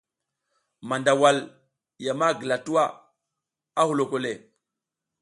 [0.87, 1.37] Mandawal
[2.05, 2.85] ya ma gila tuwa,
[3.79, 4.31] a huloko le.